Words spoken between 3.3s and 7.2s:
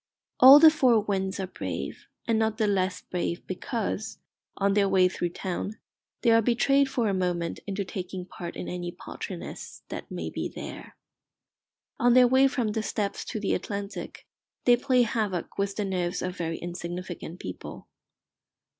because, on their way through town, they are betrayed for a